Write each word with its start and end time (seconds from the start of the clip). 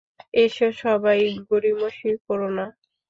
এসো 0.33 0.67
সবাই, 0.81 1.19
গড়িমসি 1.47 2.09
করো 2.25 2.49
না। 2.57 2.65